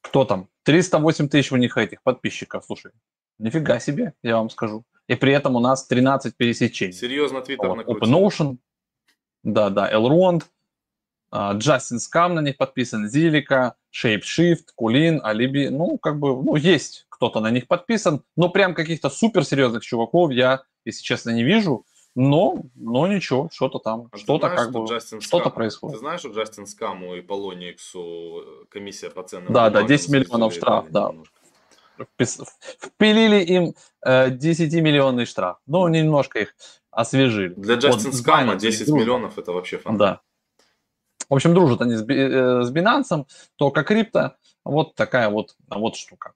[0.00, 0.48] Кто там?
[0.64, 2.92] 308 тысяч у них этих подписчиков, слушай.
[3.38, 4.84] Нифига себе, я вам скажу.
[5.06, 6.92] И при этом у нас 13 пересечений.
[6.92, 7.76] Серьезно, Твиттер вот.
[7.76, 8.08] накрутил.
[8.08, 8.56] OpenOcean,
[9.42, 10.44] да, да, Elrond,
[11.34, 15.68] Джастин Скам на них подписан, Зилика, ShapeShift, Кулин, Алиби.
[15.68, 20.62] Ну, как бы, ну, есть кто-то на них подписан, но прям каких-то суперсерьезных чуваков я,
[20.84, 21.84] если честно, не вижу.
[22.14, 24.86] Но, но ничего, что-то там, а что-то как бы,
[25.20, 25.94] что-то происходит.
[25.94, 30.86] Ты знаешь, что Джастин Скаму и Полониксу комиссия по ценным Да, да, 10 миллионов штраф,
[30.90, 31.10] да.
[31.12, 31.30] Немножко
[32.80, 35.58] впилили им э, 10-миллионный штраф.
[35.66, 36.54] Ну, немножко их
[36.90, 37.54] освежили.
[37.54, 39.00] Для Джастин вот, Скама 10 дружат.
[39.00, 39.96] миллионов это вообще фан.
[39.96, 40.20] Да.
[41.28, 44.36] В общем, дружат они с, э, с Binance, только крипто.
[44.64, 46.32] Вот такая вот, вот штука.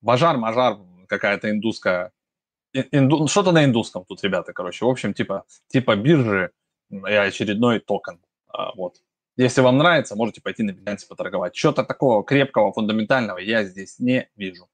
[0.00, 2.12] Бажар, мажар, какая-то индусская.
[2.72, 4.84] Инду, что-то на индусском тут, ребята, короче.
[4.84, 6.52] В общем, типа, типа биржи
[6.90, 8.20] и очередной токен.
[8.48, 9.02] А, вот.
[9.36, 11.56] Если вам нравится, можете пойти на Binance поторговать.
[11.56, 14.68] Что-то такого крепкого, фундаментального я здесь не вижу.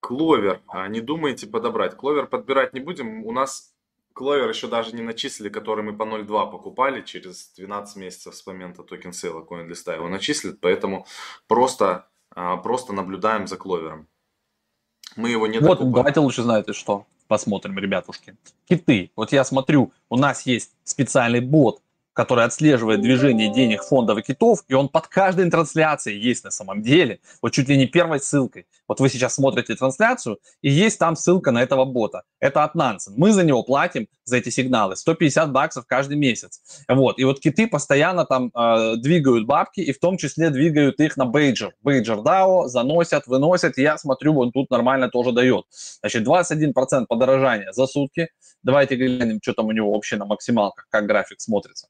[0.00, 0.62] Clover.
[0.68, 1.96] А не думаете подобрать?
[1.96, 3.24] Clover подбирать не будем.
[3.26, 3.74] У нас
[4.16, 8.82] Кловер еще даже не начислили, который мы по 0.2 покупали через 12 месяцев с момента
[8.82, 11.06] токен сейла CoinList его начислят, поэтому
[11.48, 14.08] просто, а, просто наблюдаем за Кловером.
[15.16, 17.04] Мы его не Вот, давайте лучше знаете что.
[17.28, 18.36] Посмотрим, ребятушки.
[18.66, 19.10] Киты.
[19.16, 21.82] Вот я смотрю, у нас есть специальный бот,
[22.16, 26.80] который отслеживает движение денег фондов и китов, и он под каждой трансляцией есть на самом
[26.80, 28.66] деле, вот чуть ли не первой ссылкой.
[28.88, 32.22] Вот вы сейчас смотрите трансляцию, и есть там ссылка на этого бота.
[32.40, 33.12] Это от Nansen.
[33.16, 36.62] Мы за него платим, за эти сигналы, 150 баксов каждый месяц.
[36.88, 37.18] Вот.
[37.18, 41.26] И вот киты постоянно там э, двигают бабки, и в том числе двигают их на
[41.26, 41.74] бейджер.
[41.82, 45.66] Бейджер DAO заносят, выносят, и я смотрю, он тут нормально тоже дает.
[46.00, 48.30] Значит, 21% подорожания за сутки.
[48.62, 51.88] Давайте глянем, что там у него вообще на максималках, как график смотрится.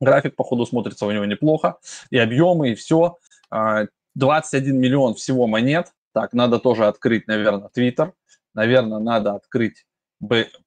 [0.00, 1.78] График, по ходу, смотрится у него неплохо.
[2.10, 3.16] И объемы, и все.
[3.50, 5.92] 21 а, миллион всего монет.
[6.12, 8.12] Так, надо тоже открыть, наверное, Twitter.
[8.54, 9.84] Наверное, надо открыть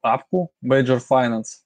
[0.02, 1.64] папку Major Finance.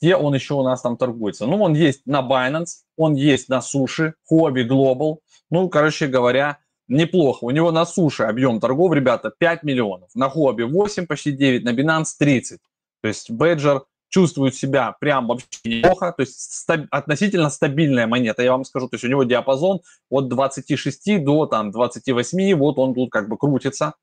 [0.00, 1.46] Где он еще у нас там торгуется?
[1.46, 5.18] Ну, он есть на Binance, он есть на суши, Hobby Global.
[5.50, 7.44] Ну, короче говоря, неплохо.
[7.44, 10.10] У него на суше объем торгов, ребята, 5 миллионов.
[10.14, 12.60] На Hobby 8, почти 9, на Binance 30.
[13.00, 13.82] То есть Badger
[14.12, 18.96] чувствует себя прям вообще неплохо, то есть стаб, относительно стабильная монета, я вам скажу, то
[18.96, 23.94] есть у него диапазон от 26 до там 28, вот он тут как бы крутится.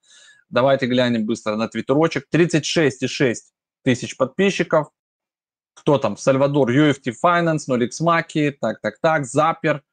[0.50, 2.26] Давайте глянем быстро на твиттерочек.
[2.34, 3.36] 36,6
[3.84, 4.88] тысяч подписчиков.
[5.76, 6.18] Кто там?
[6.18, 9.84] Сальвадор, UFT Finance, Nolix Maki, так, так, так, Запер,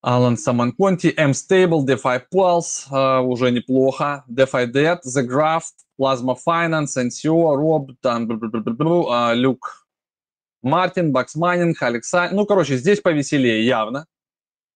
[0.00, 7.56] Алан Саманконти, M-Stable, DeFi Pulse, uh, уже неплохо, DeFi Debt, The Graft, Plasma Finance, NCO,
[7.56, 9.86] Rob, там, uh, Люк
[10.62, 12.34] Мартин, Бакс Майнинг, Александр.
[12.34, 14.06] Ну, короче, здесь повеселее явно.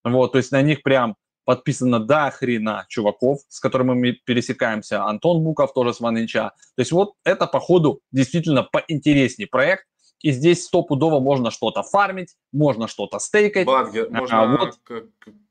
[0.04, 5.04] Вот, то есть на них прям подписано до хрена чуваков, с которыми мы пересекаемся.
[5.04, 6.52] Антон Буков тоже с Ванинча.
[6.76, 9.86] То есть вот это, походу, действительно поинтереснее проект.
[10.20, 13.66] И здесь стопудово можно что-то фармить, можно что-то стейкать.
[13.66, 14.78] Бадгер, а, можно а, вот.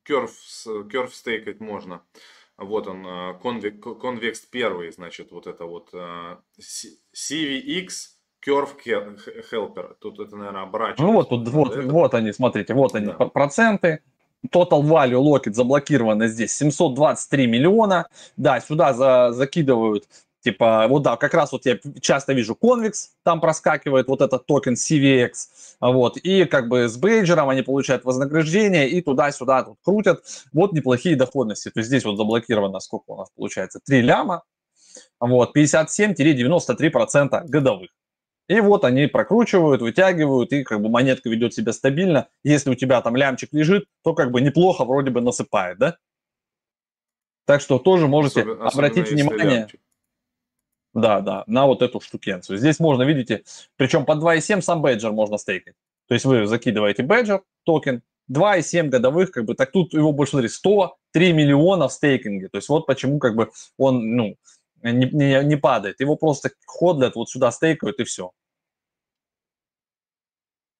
[0.03, 0.31] керв,
[0.91, 2.03] керв стейкать можно.
[2.57, 3.03] Вот он,
[3.41, 7.89] конвекс а, первый, значит, вот это вот а, CVX
[8.45, 8.75] Curve
[9.51, 9.95] Helper.
[9.99, 11.03] Тут это, наверное, оборачивается.
[11.03, 11.87] Ну вот, тут, вот, это...
[11.87, 13.25] вот они, смотрите, вот они, да.
[13.27, 14.01] проценты.
[14.51, 18.07] Total value locket заблокировано здесь 723 миллиона.
[18.37, 20.07] Да, сюда за, закидывают
[20.41, 24.73] типа, вот да, как раз вот я часто вижу Convex, там проскакивает вот этот токен
[24.73, 25.31] CVX,
[25.81, 30.23] вот, и как бы с бейджером они получают вознаграждение и туда-сюда тут крутят,
[30.53, 34.43] вот неплохие доходности, то есть здесь вот заблокировано, сколько у нас получается, 3 ляма,
[35.19, 37.89] вот, 57-93% годовых.
[38.47, 42.29] И вот они прокручивают, вытягивают, и как бы монетка ведет себя стабильно.
[42.43, 45.97] Если у тебя там лямчик лежит, то как бы неплохо вроде бы насыпает, да?
[47.45, 49.59] Так что тоже можете особенно, обратить внимание.
[49.59, 49.81] Лямчик.
[50.97, 52.57] Да, да, на вот эту штукенцию.
[52.57, 53.43] Здесь можно, видите,
[53.75, 55.75] причем по 2,7 сам Badger можно стейкать.
[56.07, 60.49] То есть вы закидываете Badger, токен, 2,7 годовых, как бы, так тут его больше, смотри,
[60.49, 62.49] 103 миллиона в стейкинге.
[62.49, 64.37] То есть вот почему как бы он, ну,
[64.81, 65.99] не, не, не падает.
[65.99, 68.31] Его просто ходлят, вот сюда стейкают и все.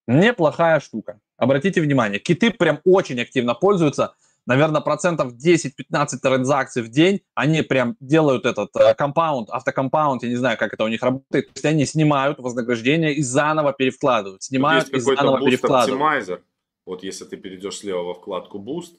[0.07, 1.19] Неплохая штука.
[1.37, 4.15] Обратите внимание, киты прям очень активно пользуются.
[4.47, 10.37] Наверное, процентов 10-15 транзакций в день они прям делают этот э, компаунд, автокомпаунд, я не
[10.37, 11.47] знаю, как это у них работает.
[11.47, 14.41] То есть они снимают вознаграждение и заново перевкладывают.
[14.41, 16.01] Снимают и заново перевкладывают.
[16.01, 16.41] Optimizer.
[16.85, 18.95] Вот если ты перейдешь слева во вкладку Boost,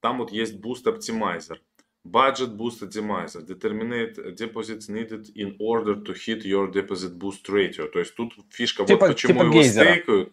[0.00, 1.58] там вот есть Boost Optimizer.
[2.06, 3.44] Budget Boost Optimizer.
[3.44, 7.88] Determinate deposits needed in order to hit your deposit boost ratio.
[7.88, 9.84] То есть тут фишка, типа, вот почему типа его гейзера.
[9.90, 10.32] стейкают.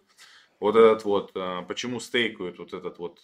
[0.60, 3.18] Вот этот вот, а, почему стейкают вот этот вот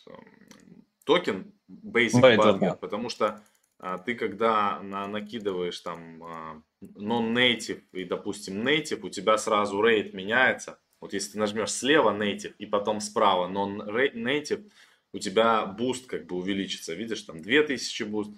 [1.08, 2.58] токен Basic Budget.
[2.58, 2.74] Да.
[2.74, 3.40] Потому что
[3.80, 10.12] а, ты когда на, накидываешь там а, non-native и, допустим, native, у тебя сразу рейд
[10.12, 10.78] меняется.
[11.00, 14.70] Вот если ты нажмешь слева native и потом справа non-native,
[15.14, 16.92] у тебя буст как бы увеличится.
[16.92, 18.30] Видишь, там 2000 буст.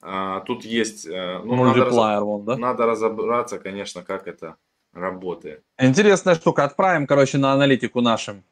[0.00, 1.06] А, тут есть...
[1.06, 2.22] Э, ну, надо, раз...
[2.22, 2.56] вон, да?
[2.56, 4.56] надо разобраться, конечно, как это
[4.92, 5.64] работает.
[5.76, 6.64] Интересная штука.
[6.64, 8.44] Отправим, короче, на аналитику нашим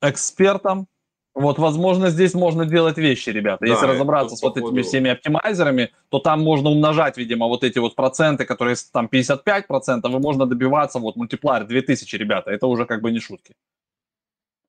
[0.00, 0.88] экспертам.
[1.36, 3.58] Вот, возможно, здесь можно делать вещи, ребята.
[3.60, 7.78] Да, Если разобраться с вот этими всеми оптимайзерами, то там можно умножать, видимо, вот эти
[7.78, 12.50] вот проценты, которые там 55%, и можно добиваться вот multiplier 2000, ребята.
[12.50, 13.54] Это уже как бы не шутки.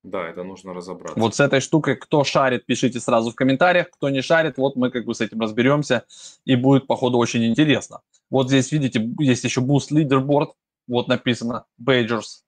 [0.04, 1.18] Да, это нужно разобраться.
[1.18, 3.90] Вот с этой штукой, кто шарит, пишите сразу в комментариях.
[3.90, 6.04] Кто не шарит, вот мы как бы с этим разберемся.
[6.44, 8.02] И будет, походу, очень интересно.
[8.30, 10.50] Вот здесь, видите, есть еще Boost Leaderboard.
[10.88, 12.42] Вот написано Badgers.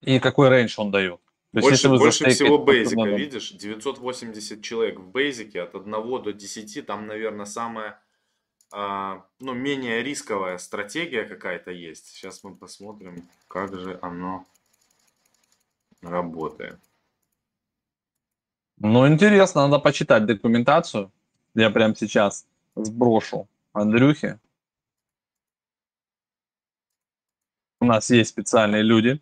[0.00, 1.20] И какой рейндж он дает.
[1.52, 6.86] То больше, есть, больше всего бейзика, видишь, 980 человек в бейзике от 1 до 10,
[6.86, 8.00] там, наверное, самая,
[8.70, 12.06] а, ну, менее рисковая стратегия какая-то есть.
[12.06, 14.46] Сейчас мы посмотрим, как же оно
[16.02, 16.78] работает.
[18.78, 21.10] Ну, интересно, надо почитать документацию.
[21.54, 24.38] Я прямо сейчас сброшу Андрюхе.
[27.80, 29.20] У нас есть специальные люди.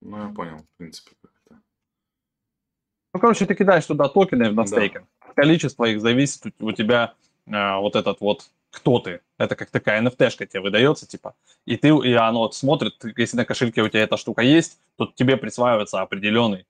[0.00, 1.12] Ну, я понял, в принципе.
[3.16, 5.06] Ну, короче, ты кидаешь туда токены на стейкинг.
[5.20, 5.32] Да.
[5.32, 7.14] Количество их зависит у тебя
[7.46, 9.20] э, вот этот вот кто ты.
[9.38, 11.34] Это как такая NFT-шка тебе выдается, типа.
[11.64, 15.06] И ты, и оно вот смотрит, если на кошельке у тебя эта штука есть, то
[15.06, 16.66] тебе присваивается определенный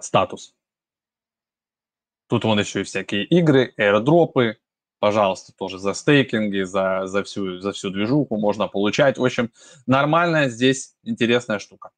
[0.00, 0.54] статус.
[2.26, 4.58] Тут вон еще и всякие игры, аирдропы,
[5.04, 9.18] пожалуйста, тоже за стейкинги, за, за, всю, за всю движуху можно получать.
[9.18, 9.50] В общем,
[9.86, 11.90] нормальная здесь интересная штука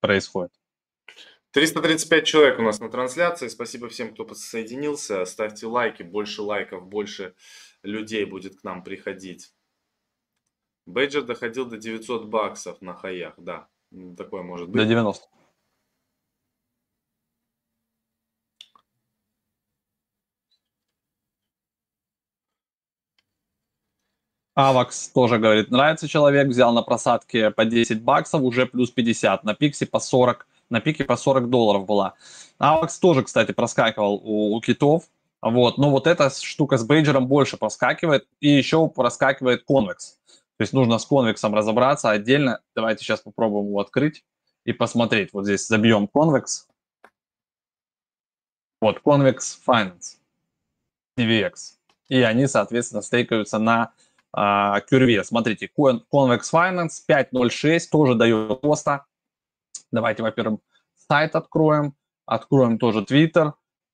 [0.00, 0.50] происходит.
[1.50, 3.48] 335 человек у нас на трансляции.
[3.48, 5.26] Спасибо всем, кто подсоединился.
[5.26, 7.34] Ставьте лайки, больше лайков, больше
[7.82, 9.52] людей будет к нам приходить.
[10.86, 13.68] Бейджер доходил до 900 баксов на хаях, да.
[14.16, 14.80] Такое может быть.
[14.80, 15.28] До 90.
[24.54, 29.54] Авакс тоже говорит, нравится человек, взял на просадке по 10 баксов, уже плюс 50, на
[29.54, 32.14] пиксе по 40 на пике по 40 долларов была.
[32.58, 35.04] Авакс тоже, кстати, проскакивал у, у китов,
[35.42, 40.18] вот, но вот эта штука с бейджером больше проскакивает, и еще проскакивает конвекс.
[40.56, 42.60] То есть нужно с конвексом разобраться отдельно.
[42.74, 44.24] Давайте сейчас попробуем его открыть
[44.64, 45.32] и посмотреть.
[45.32, 46.68] Вот здесь забьем конвекс.
[48.80, 50.18] Вот, Convex Finance,
[51.18, 51.54] CVX.
[52.08, 53.92] И они, соответственно, стейкаются на
[54.36, 55.24] э, кюрве.
[55.24, 59.06] Смотрите, Convex Finance 5.06 тоже дает поста
[59.92, 60.60] Давайте, во-первых,
[61.08, 63.52] сайт откроем, откроем тоже Twitter,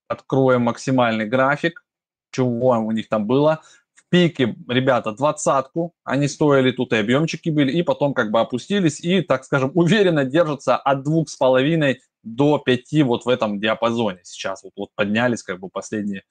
[0.08, 1.84] откроем максимальный график,
[2.32, 3.62] чего у них там было.
[3.94, 9.00] В пике, ребята, двадцатку, они стоили, тут и объемчики были, и потом как бы опустились,
[9.00, 14.20] и, так скажем, уверенно держатся от двух с половиной до пяти вот в этом диапазоне
[14.24, 14.62] сейчас.
[14.64, 16.24] Вот, вот поднялись как бы последние,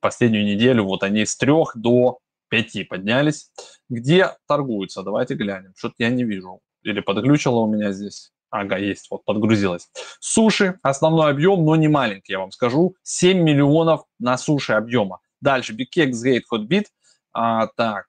[0.00, 2.18] последнюю неделю, вот они с трех до
[2.50, 3.50] 5 поднялись.
[3.88, 5.02] Где торгуются?
[5.02, 5.72] Давайте глянем.
[5.76, 6.60] Что-то я не вижу.
[6.82, 8.32] Или подглючило у меня здесь.
[8.50, 9.88] Ага, есть, вот подгрузилось.
[10.18, 12.96] Суши, основной объем, но не маленький, я вам скажу.
[13.04, 15.20] 7 миллионов на суши объема.
[15.40, 16.86] Дальше, BKX Gate Hotbit.
[17.32, 18.06] А, так,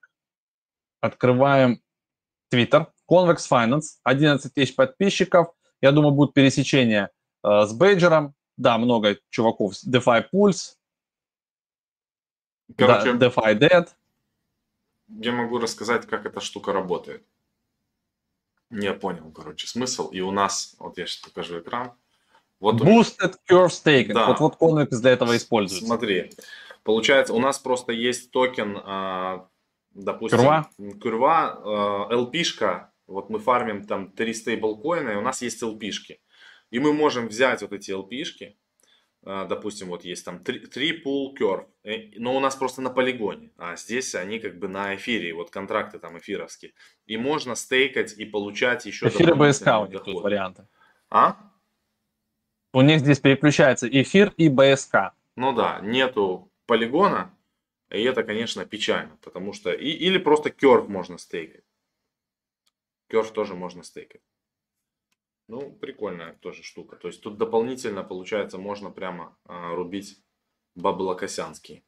[1.00, 1.80] открываем
[2.52, 2.86] Twitter.
[3.10, 5.48] Convex Finance, 11 тысяч подписчиков.
[5.80, 7.10] Я думаю, будет пересечение
[7.44, 8.34] э, с бейджером.
[8.56, 9.74] Да, много чуваков.
[9.86, 10.74] DeFi Pulse.
[12.76, 13.88] Короче, да, DeFi Dead.
[15.20, 17.24] Я могу рассказать, как эта штука работает.
[18.70, 20.08] Не понял, короче, смысл.
[20.08, 21.92] И у нас, вот я сейчас покажу экран.
[22.58, 24.14] Вот Boosted Curve Staking.
[24.14, 24.28] Да.
[24.28, 25.86] Вот, вот Convex для этого используется.
[25.86, 26.30] Смотри,
[26.84, 29.48] получается, у нас просто есть токен, а,
[29.90, 30.70] допустим, Курва,
[31.02, 36.20] Курва LP-шка, вот мы фармим там три стейблкоина, и у нас есть LP-шки.
[36.70, 38.56] И мы можем взять вот эти LP-шки,
[39.24, 44.14] допустим, вот есть там pool curve, э, но у нас просто на полигоне, а здесь
[44.14, 46.72] они как бы на эфире, вот контракты там эфировские.
[47.06, 50.66] И можно стейкать и получать еще эфир и БСК у них тут варианты.
[51.08, 51.36] А?
[52.72, 55.12] У них здесь переключается эфир и БСК.
[55.36, 57.32] Ну да, нету полигона,
[57.90, 59.70] и это, конечно, печально, потому что...
[59.72, 61.64] И, или просто керв можно стейкать.
[63.08, 64.22] Керв тоже можно стейкать.
[65.52, 66.96] Ну, прикольная тоже штука.
[66.96, 70.18] То есть тут дополнительно, получается, можно прямо а, рубить
[70.74, 71.84] баблокосянский.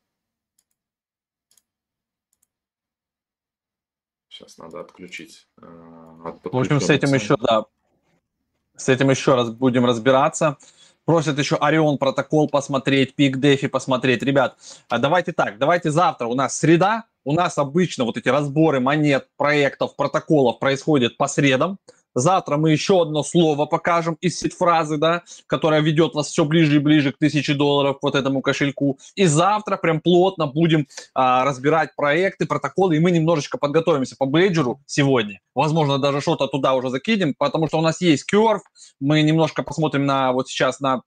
[4.29, 5.49] Сейчас надо отключить.
[5.62, 7.65] а, от В общем, с этим еще, да,
[8.77, 10.59] с этим еще раз будем разбираться.
[11.07, 14.23] Просят еще Орион протокол посмотреть, Пик Дефи посмотреть.
[14.23, 14.59] Ребят,
[14.91, 19.27] а давайте так, давайте завтра, у нас среда, у нас обычно вот эти разборы монет,
[19.39, 21.79] проектов, протоколов происходят по средам.
[22.15, 26.79] Завтра мы еще одно слово покажем из сет-фразы, да, которая ведет вас все ближе и
[26.79, 28.99] ближе к тысяче долларов вот этому кошельку.
[29.15, 34.81] И завтра прям плотно будем а, разбирать проекты, протоколы, и мы немножечко подготовимся по бейджеру
[34.87, 35.41] сегодня.
[35.55, 38.61] Возможно, даже что-то туда уже закинем, потому что у нас есть Curve.
[39.01, 41.03] Мы немножко посмотрим на вот сейчас на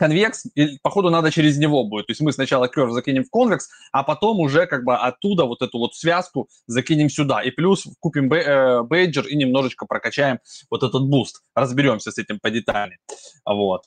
[0.00, 2.06] конвекс, и походу надо через него будет.
[2.06, 5.60] То есть мы сначала curve закинем в конвекс, а потом уже как бы оттуда вот
[5.60, 7.42] эту вот связку закинем сюда.
[7.42, 10.38] И плюс купим э, бейджер и немножечко прокачаем
[10.70, 11.42] вот этот буст.
[11.54, 12.96] Разберемся с этим по детали.
[13.44, 13.82] Вот.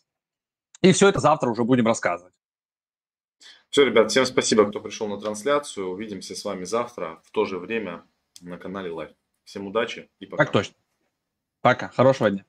[0.84, 2.34] И все это завтра уже будем рассказывать.
[3.70, 5.90] Все, ребят, всем спасибо, кто пришел на трансляцию.
[5.90, 8.04] Увидимся с вами завтра в то же время
[8.40, 9.16] на канале Live.
[9.46, 10.44] Всем удачи и пока.
[10.44, 10.76] Так точно.
[11.62, 11.90] Пока.
[11.90, 12.46] Хорошего дня.